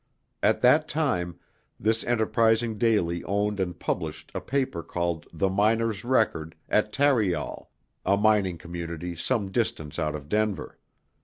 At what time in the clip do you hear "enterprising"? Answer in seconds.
2.03-2.79